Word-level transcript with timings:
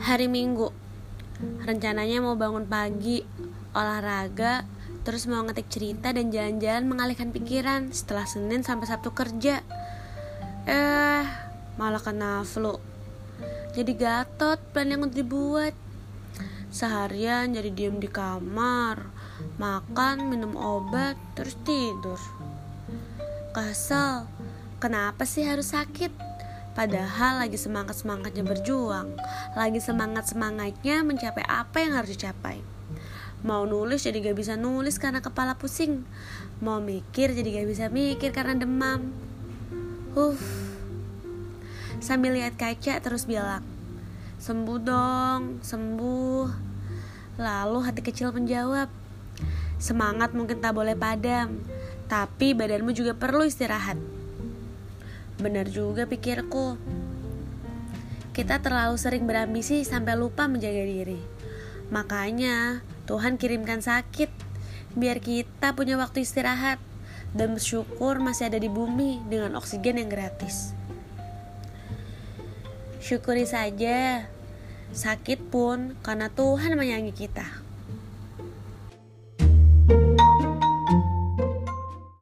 Hari 0.00 0.32
Minggu. 0.32 0.72
Rencananya 1.60 2.24
mau 2.24 2.32
bangun 2.32 2.64
pagi 2.64 3.20
Olahraga 3.76 4.64
Terus 5.04 5.28
mau 5.28 5.44
ngetik 5.44 5.68
cerita 5.68 6.08
dan 6.08 6.32
jalan-jalan 6.32 6.88
mengalihkan 6.88 7.28
pikiran 7.36 7.92
Setelah 7.92 8.24
Senin 8.24 8.64
sampai 8.64 8.88
Sabtu 8.88 9.12
kerja. 9.12 9.60
Eh 10.64 11.24
malah 11.76 12.00
kena 12.00 12.40
flu. 12.48 12.80
Jadi 13.76 13.92
gatot 13.92 14.56
plan 14.72 14.88
yang 14.88 15.04
udah 15.04 15.12
dibuat. 15.12 15.76
Seharian 16.72 17.52
jadi 17.52 17.68
diem 17.68 18.00
di 18.00 18.08
kamar 18.08 19.04
Makan, 19.60 20.32
minum 20.32 20.56
obat, 20.56 21.20
terus 21.36 21.60
tidur. 21.60 22.20
Kesel 23.52 24.24
Kenapa 24.80 25.28
sih 25.28 25.44
harus 25.44 25.76
sakit? 25.76 26.08
Padahal 26.80 27.44
lagi 27.44 27.60
semangat-semangatnya 27.60 28.40
berjuang 28.40 29.12
Lagi 29.52 29.84
semangat-semangatnya 29.84 31.04
mencapai 31.04 31.44
apa 31.44 31.84
yang 31.84 31.92
harus 31.92 32.16
dicapai. 32.16 32.64
Mau 33.44 33.68
nulis 33.68 34.00
jadi 34.00 34.16
gak 34.24 34.32
bisa 34.40 34.56
nulis 34.56 34.96
karena 34.96 35.20
kepala 35.20 35.60
pusing. 35.60 36.08
Mau 36.64 36.80
mikir 36.80 37.36
jadi 37.36 37.60
gak 37.60 37.68
bisa 37.68 37.92
mikir 37.92 38.32
karena 38.32 38.56
demam. 38.56 39.12
Huh. 40.16 40.40
Sambil 42.00 42.32
lihat 42.32 42.56
kaca 42.56 42.96
terus 42.96 43.28
bilang 43.28 43.60
Sembuh 44.40 44.80
dong, 44.80 45.60
sembuh. 45.60 46.48
Lalu 47.36 47.78
hati 47.84 48.00
kecil 48.00 48.32
menjawab 48.32 48.88
Semangat 49.76 50.32
mungkin 50.32 50.64
tak 50.64 50.72
boleh 50.72 50.96
padam 50.96 51.60
Tapi 52.08 52.56
badanmu 52.56 52.96
juga 52.96 53.12
perlu 53.12 53.44
istirahat 53.44 54.19
Benar 55.40 55.72
juga 55.72 56.04
pikirku. 56.04 56.76
Kita 58.36 58.60
terlalu 58.60 59.00
sering 59.00 59.24
berambisi 59.24 59.80
sampai 59.88 60.12
lupa 60.12 60.44
menjaga 60.44 60.84
diri. 60.84 61.16
Makanya 61.88 62.84
Tuhan 63.08 63.40
kirimkan 63.40 63.80
sakit 63.80 64.28
biar 64.94 65.18
kita 65.24 65.72
punya 65.72 65.96
waktu 65.96 66.28
istirahat 66.28 66.76
dan 67.32 67.56
bersyukur 67.56 68.20
masih 68.20 68.52
ada 68.52 68.60
di 68.60 68.68
bumi 68.68 69.24
dengan 69.32 69.56
oksigen 69.56 69.96
yang 69.96 70.12
gratis. 70.12 70.76
Syukuri 73.00 73.48
saja, 73.48 74.28
sakit 74.92 75.48
pun 75.48 75.96
karena 76.04 76.28
Tuhan 76.28 76.76
menyayangi 76.76 77.16
kita. 77.16 77.69